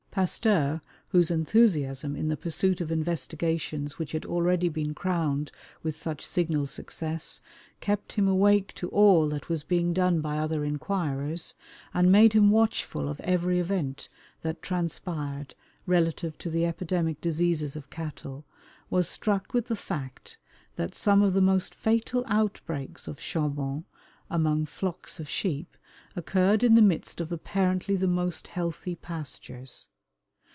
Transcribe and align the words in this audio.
Pasteur, 0.13 0.81
whose 1.11 1.31
enthusiasm 1.31 2.17
in 2.17 2.27
the 2.27 2.35
pursuit 2.35 2.81
of 2.81 2.91
investigations 2.91 3.97
which 3.97 4.11
had 4.11 4.25
already 4.25 4.67
been 4.67 4.93
crowned 4.93 5.53
with 5.83 5.95
such 5.95 6.25
signal 6.25 6.65
success 6.65 7.41
kept 7.79 8.11
him 8.11 8.27
awake 8.27 8.73
to 8.75 8.89
all 8.89 9.29
that 9.29 9.47
was 9.47 9.63
being 9.63 9.93
done 9.93 10.19
by 10.19 10.37
other 10.37 10.65
inquirers, 10.65 11.53
and 11.93 12.11
made 12.11 12.33
him 12.33 12.49
watchful 12.49 13.07
of 13.07 13.21
every 13.21 13.57
event 13.57 14.09
that 14.41 14.61
transpired 14.61 15.55
relative 15.85 16.37
to 16.39 16.49
the 16.49 16.65
epidemic 16.65 17.21
diseases 17.21 17.77
of 17.77 17.89
cattle, 17.89 18.43
was 18.89 19.07
struck 19.07 19.53
with 19.53 19.67
the 19.69 19.77
fact 19.77 20.37
that 20.75 20.93
some 20.93 21.21
of 21.21 21.33
the 21.33 21.39
most 21.39 21.73
fatal 21.73 22.25
outbreaks 22.27 23.07
of 23.07 23.15
"charbon" 23.17 23.85
among 24.29 24.65
flocks 24.65 25.21
of 25.21 25.29
sheep 25.29 25.77
occurred 26.17 26.63
in 26.65 26.75
the 26.75 26.81
midst 26.81 27.21
of 27.21 27.31
apparently 27.31 27.95
the 27.95 28.07
most 28.07 28.47
healthy 28.47 28.93
pastures. 28.95 29.87